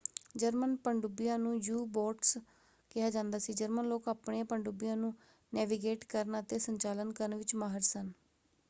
[0.35, 2.37] German ਪਣਡੁੱਬੀਆਂ ਨੂੰ U boats
[2.91, 5.13] ਕਿਹਾ ਜਾਂਦਾ ਸੀ। ਜਰਮਨ ਲੋਕ ਆਪਣੀਆਂ ਪਣਡੁੱਬੀਆਂ ਨੂੰ
[5.53, 8.11] ਨੈਵੀਗੇਟ ਕਰਨ ਅਤੇ ਸੰਚਾਲਨ ਕਰਨ ਵਿੱਚ ਮਾਹਰ ਸਨ।